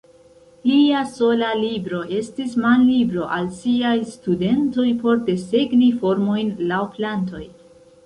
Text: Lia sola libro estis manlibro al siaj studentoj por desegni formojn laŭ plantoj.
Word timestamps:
Lia 0.69 1.01
sola 1.17 1.49
libro 1.59 1.99
estis 2.21 2.57
manlibro 2.65 3.29
al 3.37 3.51
siaj 3.61 3.95
studentoj 4.17 4.89
por 5.07 5.23
desegni 5.31 5.95
formojn 6.03 6.55
laŭ 6.75 6.85
plantoj. 6.99 7.49